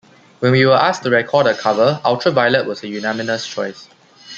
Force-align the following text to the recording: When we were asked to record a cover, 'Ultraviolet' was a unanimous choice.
When 0.39 0.53
we 0.53 0.65
were 0.65 0.71
asked 0.73 1.03
to 1.03 1.11
record 1.11 1.45
a 1.45 1.53
cover, 1.55 2.01
'Ultraviolet' 2.03 2.65
was 2.65 2.81
a 2.81 2.87
unanimous 2.87 3.45
choice. 3.47 3.87